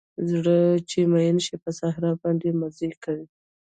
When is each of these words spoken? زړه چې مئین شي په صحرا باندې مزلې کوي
زړه 0.29 0.57
چې 0.89 0.99
مئین 1.13 1.37
شي 1.45 1.55
په 1.63 1.69
صحرا 1.79 2.11
باندې 2.21 2.47
مزلې 2.59 2.95
کوي 3.03 3.25